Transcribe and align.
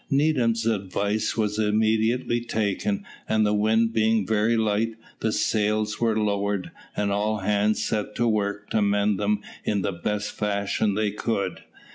Needham's 0.09 0.65
advice 0.65 1.37
was 1.37 1.59
immediately 1.59 2.41
taken, 2.43 3.05
and 3.29 3.45
the 3.45 3.53
wind 3.53 3.93
being 3.93 4.25
very 4.25 4.57
light, 4.57 4.95
the 5.19 5.31
sails 5.31 6.01
were 6.01 6.17
lowered, 6.19 6.71
and 6.97 7.11
all 7.11 7.41
hands 7.41 7.83
set 7.83 8.15
to 8.15 8.27
work 8.27 8.71
to 8.71 8.81
mend 8.81 9.19
them 9.19 9.41
in 9.63 9.83
the 9.83 9.91
best 9.91 10.31
fashion 10.31 10.95
they 10.95 11.11
could. 11.11 11.61